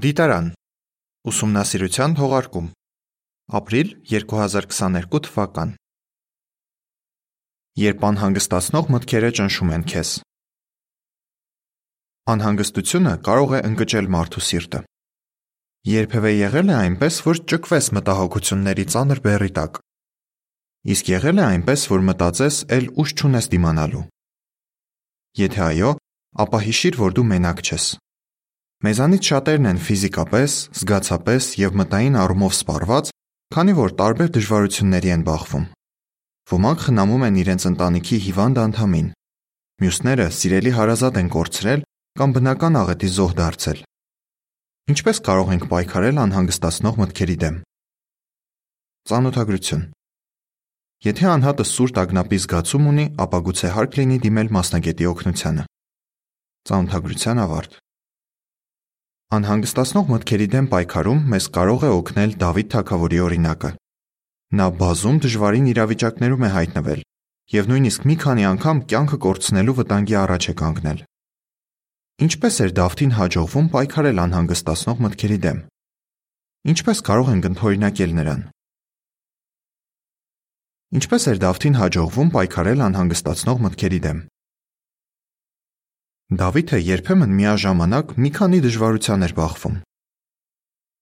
[0.00, 0.46] Դիտարան.
[1.28, 2.68] Ուսումնասիրության թողարկում
[3.58, 5.74] Ապրիլ 2022 թվական
[7.82, 10.14] Երբ անհանգստացնող մտքերը ճնշում են քեզ
[12.32, 14.82] Անհանգստությունը կարող է ընկճել մարդու սիրտը։
[15.92, 19.80] Երբևէ եղել է այնպես, որ ճկվես մտահոգությունների ծանր բեռի տակ։
[20.96, 24.06] Իսկ եղել է այնպես, որ մտածես էլ ուժ չունես դիմանալու։
[25.44, 25.96] Եթե այո,
[26.46, 27.96] ապա հիշիր, որ դու մենակ չես։
[28.80, 33.08] Մեզանից շատերն են ֆիզիկապես, զգացապես եւ մտային առումով սպառված,
[33.52, 35.66] քանի որ տարբեր դժվարությունների են բախվում։
[36.52, 39.10] Ոմանք խնամում են իրենց ընտանիքի հիվանդ անդամին։
[39.84, 41.84] Մյուսները սիրելի հարազատ են կորցրել
[42.20, 43.84] կամ բնական աղետի զոհ դարձել։
[44.96, 47.60] Ինչպես կարող ենք պայքարել անհանգստացնող մտքերի դեմ։
[49.12, 49.84] Ծանոթագրություն
[51.04, 55.68] Եթե անհատը սուր տագնապի զգացում ունի, ապա գուցե հարկ լինի դիմել մասնագետի օգնությանը։
[56.68, 57.80] Ծանոթագրության ավարտ
[59.30, 63.68] Անհանգստացնող մտքերի դեմ պայքարում մեզ կարող է օգնել Դավիթ թագավորի օրինակը։
[64.58, 67.04] Նա բազում դժվարին իրավիճակներում է հայտնվել
[67.54, 70.98] եւ նույնիսկ մի քանի անգամ կյանքը կորցնելու վտանգի առաջ է կանգնել։
[72.26, 75.62] Ինչպես էր Դավթին հաջողվում պայքարել անհանգստացնող մտքերի դեմ։
[76.74, 78.42] Ինչպես կարող ենք ընդօրինակել նրան։
[80.98, 84.20] Ինչպես էր Դավթին հաջողվում պայքարել անհանգստացնող մտքերի դեմ։
[86.30, 89.78] Դավիթը երբեմն միաժամանակ մի քանի դժվարության էր բախվում։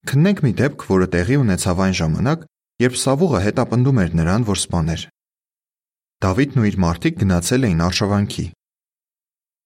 [0.09, 2.47] Քննենք մի դեպք, որը տեղի ունեցավ այն ժամանակ,
[2.81, 5.03] երբ Սավուղը հետապնդում էր նրան, որ սպաներ։
[6.25, 8.47] Դավիթն ու իր մարդիկ գնացել էին արշավանքի։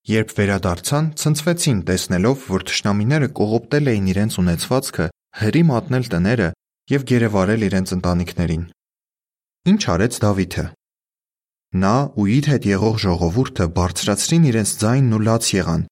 [0.03, 5.05] Երբ վերադարձան, ցնցվեցին, տեսնելով, որ թշնամիները կողոպտել էին իրենց ունեցվածքը,
[5.39, 6.49] հրի մատնել տները
[6.91, 8.63] եւ գերեվարել իրենց ընտանիքներին։
[9.71, 10.65] Ինչ արեց Դավիթը։
[11.73, 15.85] Նա ու իր հետ եղող ժողովուրդը բարձրացրին իրենց ձայնն ու լաց եղան,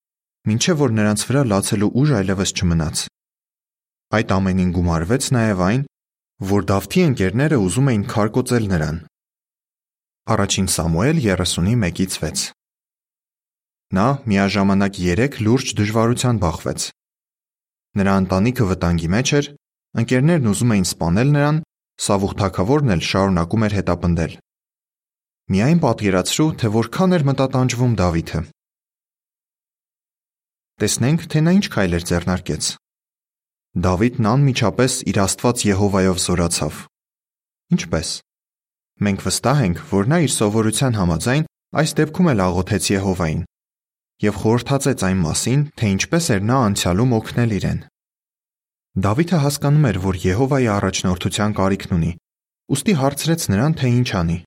[0.52, 3.02] մինչև որ նրանց վրա լացելու ուժ այլևս չմնաց։
[4.18, 5.82] Այդ ամենին գումարվեց նաև այն,
[6.52, 8.98] որ Դավթի ընկերները ուզում էին քարկոծել նրան։
[10.36, 12.46] Առաջին Սամուել 31-ից 6
[13.98, 16.88] Նա միաժամանակ 3 լուրջ դժվարության բախվեց։
[18.00, 19.52] Նրա ընտանիքը վտանգի մեջ էր,
[20.02, 21.58] ընկերներն ուզում էին սպանել նրան,
[22.06, 24.34] Սավուղ թագավորն էլ շարունակում էր հետապնդել։
[25.52, 28.40] Միայն պատկերացրու, թե որքան էր մտատանջվում Դավիթը։
[30.80, 32.70] Տեսնենք, թե նա ինչ քայլեր ձեռնարկեց։
[33.86, 36.80] Դավիթն անմիջապես իր Աստված Եհովայով զորացավ։
[37.76, 38.10] Ինչպես։
[39.02, 41.48] Մենք վստահ ենք, որ նա իր սովորության համաձայն
[41.82, 43.42] այս դեպքում էլ աղոթեց Եհովային
[44.22, 47.80] եւ խորհրդածեց այն մասին, թե ինչպես էր նա անցյալում օգնել իրեն։
[49.02, 52.12] Դավիթը հասկանում էր, որ Եհովայի առաջնորդության կարիքն ունի,
[52.76, 54.38] ուստի հարցրեց նրան, թե ինչ անի։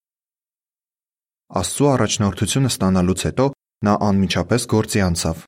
[1.54, 3.44] Աստծո առաջնորդությունը ստանալուց հետո
[3.86, 5.42] նա անմիջապես գործի անցավ։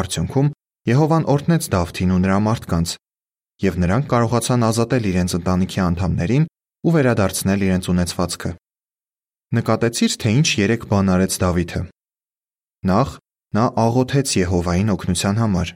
[0.00, 0.50] Արդյունքում
[0.90, 2.92] Եհովան օրհնեց Դավթին ու նրա մարդկանց,
[3.64, 6.46] եւ նրանք կարողացան ազատել իրենց ընտանիքի անդամներին
[6.84, 8.50] ու վերադարձնել իրենց ունեցվածքը։
[9.54, 11.82] Նկատեցի՞ր, թե ինչ երեք բան արեց Դավիթը։
[12.90, 13.08] Նախ
[13.54, 15.68] նա աղոթեց Եհովային օգնության համար։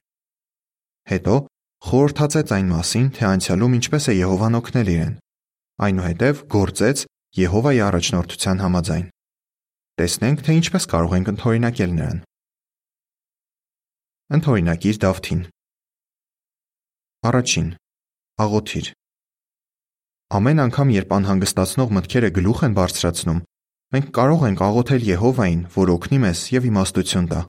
[1.08, 1.34] Հետո
[1.88, 5.14] խորհրդածեց այն մասին, թե անցյալում ինչպես է Եհովան օգնել իրեն։
[5.88, 7.06] Այնուհետև գործեց
[7.38, 9.02] Եհովայի առաջնորդության համաձայն։
[9.98, 12.16] Տեսնենք, թե ինչպես կարող ենք ընդօրինակել նրան։
[14.38, 15.42] Ընդօրինակիր Դավթին։
[17.28, 17.68] Առաջին.
[18.42, 18.88] աղոթիր։
[20.38, 23.38] Ամեն անգամ, երբ անհանգստացնող մտքերը գլուխ են բարձրացնում,
[23.94, 27.40] մենք կարող ենք աղոթել Եհովային, որ օգնի մեզ եւ իմաստություն տա։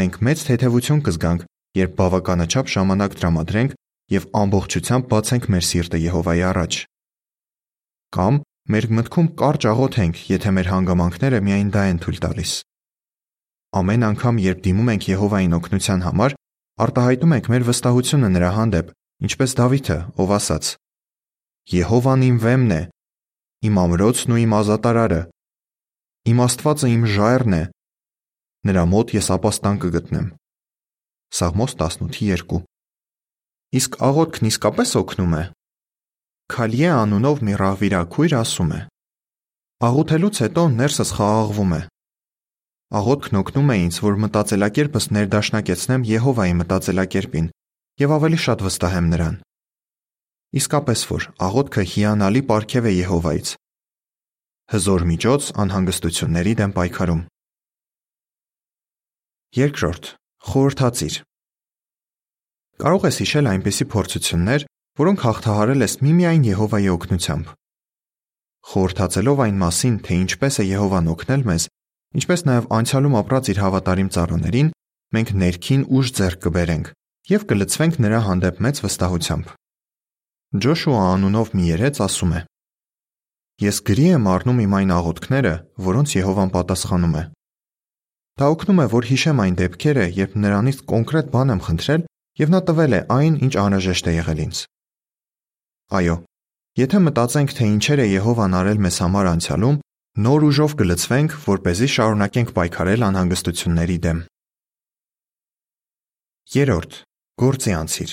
[0.00, 1.44] Մենք մեծ թեթևություն կզգանք,
[1.82, 3.76] երբ բավականաչափ ժամանակ տրամադրենք
[4.16, 6.72] եւ ամբողջությամբ բացենք մեր սիրտը Եհովայի առաջ։
[8.12, 8.34] Կամ
[8.70, 12.52] Մեր մտքում կարճ աղոթենք, եթե մեր հանգամանքները միայն դա են թույլ տալիս։
[13.74, 16.36] Ամեն անգամ, երբ դիմում ենք Եհովային օգնության համար,
[16.86, 18.92] արտահայտում ենք մեր վստահությունը նրա հանդեպ,
[19.26, 20.70] ինչպես Դավիթը, ով ասաց.
[21.72, 22.82] Եհովան իմ վեմն է,
[23.66, 25.22] իմ ամրոցն ու իմ ազատարարը։
[26.30, 27.62] Իմ Աստվածը իմ ժայռն է։
[28.62, 30.28] Նրա մոտ ես ապաստան կգտնեմ։
[31.34, 32.62] Սաղմոս 18:2
[33.72, 35.42] Իսկ աղոթքն իսկապես օգնում է։
[36.50, 38.80] Քալիե անունով մի ռահվիրաքույր ասում է.
[39.86, 41.80] Աղոթելուց հետո ներսս խաղաղվում է։
[42.98, 47.46] Աղոթքն օգնում է ինձ, որ մտածելակերպս ներդաշնակեցնեմ Եհովայի մտածելակերպին
[48.02, 49.36] եւ ավելի շատ վստահեմ նրան։
[50.60, 53.52] Իսկապես որ աղոթքը հիանալի պարգև է Եհովայից։
[54.72, 57.22] Հզոր միջոց անհանգստությունների դեմ պայքարում։
[59.62, 60.04] Երկրորդ.
[60.42, 61.16] խորհրդածիր։
[62.82, 64.64] Կարող ես հիշել այնպիսի փորձություններ,
[65.00, 67.52] որոնք հաղթահարել ես միմիայն Եհովայի օգնությամբ։
[68.72, 71.64] Խորհրդածելով այն մասին, թե ինչպես է Եհովան օգնել մեզ,
[72.20, 74.68] ինչպես նաև անցյալում ապրած իր հավատարիմ ծառաներին,
[75.16, 76.92] մենք ներքին ուժ ձեռք կբերենք
[77.32, 79.52] եւ կլցվենք նրա հանդեպ մեծ վստահությամբ։
[80.62, 82.40] Ջոշուա անունով մի երեց ասում է.
[83.62, 85.52] Ես գրի եմ առնում իմ այն աղոթքները,
[85.86, 87.24] որոնց Եհովան պատասխանում է։
[88.42, 92.06] Դա օգնում է, որ հիշեմ այն դեպքերը, երբ նրանից կոնկրետ բան եմ խնդրել
[92.42, 94.62] եւ նա տվել է այն, ինչ անհրաժեշտ է եղել ինձ։
[95.97, 96.15] Այո,
[96.77, 99.77] եթե մտածենք, թե ինչեր է Եհովան արել մեզ համար անցյալում,
[100.27, 104.19] նոր ուժով կլցվենք, որ เป զի շարունակենք պայքարել անհանգստությունների դեմ։
[106.57, 106.93] Երորդ.
[107.37, 108.11] Գործի անցիր։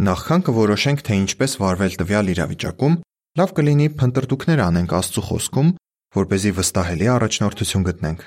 [0.00, 2.94] Նախքան կորոշենք, թե ինչպես վարվել տվյալ իրավիճակում,
[3.40, 5.72] լավ կլինի փնտրտուքներ անենք Աստծո խոսքում,
[6.16, 8.22] որ เป զի վստահելի առաջնորդություն գտնենք։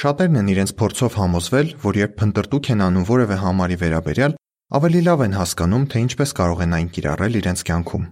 [0.00, 4.36] Շատերն են իրենց փորձով համոզվել, որ երբ փնտրտուք են անում որևէ համարի վերաբերյալ,
[4.73, 8.05] ավելի լավ են հասկանում, թե ինչպես կարող են այն կիրառել իրենց կյանքում։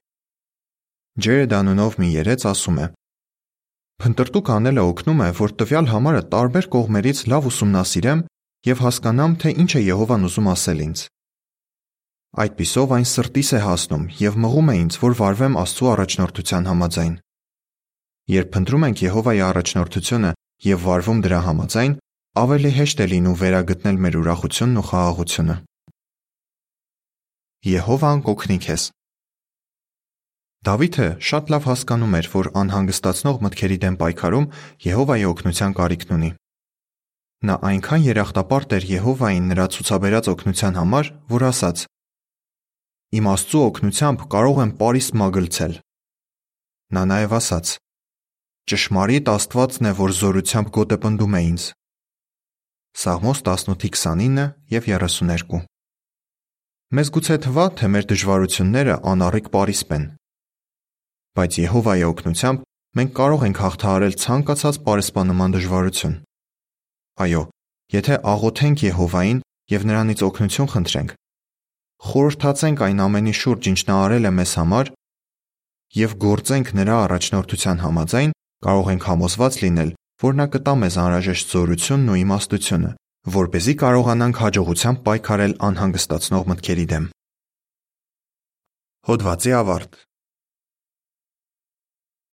[1.24, 2.86] Ջերեդ անունով մի երեց ասում է.
[4.04, 8.24] Փնտրտուք անելը օգնում է, որ տվյալ համարը տարբեր կողմերից լավ ուսումնասիրեմ
[8.70, 11.04] եւ հասկանամ, թե ինչ է Եհովան ուզում ասել ինձ։
[12.44, 17.14] Այդպիսով այն սրտիս է հասնում եւ մղում է ինձ, որ վարվեմ Աստծո առաջնորդության համաձայն։
[18.34, 20.32] Երբ փնտրում ենք Եհովայի առաջնորդությունը
[20.64, 21.94] եւ վարվում դրա համաձայն,
[22.44, 25.56] ավելի հեշտ է լինում վերագտնել մեր ուրախությունն ու խաղաղությունը։
[27.64, 28.86] Եհովան կօգնի քեզ։
[30.68, 34.48] Դավիթը շատ լավ հասկանում էր, որ անհանգստացնող մտքերի դեմ պայքարում
[34.84, 36.32] Եհովայի օգնության կարիքն ունի։
[37.48, 41.88] Նա այնքան երախտապարտ էր Եհովային նրա ցուցաբերած օգնության համար, որ ասաց.
[43.16, 45.74] Իմ Աստծու օգնությամբ կարող եմ Պարիս մագլցել։
[47.00, 47.76] Նա նաև ասաց.
[48.68, 51.70] Ճշմարիտ Աստվածն է, որ զորությամբ գոտեպնդում է ինձ։
[53.04, 55.73] Սաղմոս 18:29 եւ 32
[56.94, 60.04] Մեզ գուցե թվա, թե մեր դժվարությունները անառիկ Պարիսպ են։
[61.34, 62.68] Բայց Եհովայի օգնությամբ
[63.00, 66.14] մենք կարող ենք հաղթահարել ցանկացած պարիսպանման դժվարություն։
[67.26, 67.42] Այո,
[67.98, 69.42] եթե աղոթենք Եհովային
[69.74, 71.16] եւ նրանից օգնություն խնդրենք,
[72.14, 74.94] խորհրդացենք այն ամենի շուրջ, ինչ նա արել է մեզ համար,
[75.98, 78.38] եւ գործենք նրա առաջնորդության համաձայն,
[78.70, 82.92] կարող ենք համոզված լինել, որ նա կտա մեզ անհրաժեշտ զորությունն ու իմաստությունը,
[83.24, 87.06] որ เป զի կարողանանք հաջողությամբ պայքարել անհանգստացնող մտքերի դեմ։
[89.08, 89.96] Հոդվացի ավարտ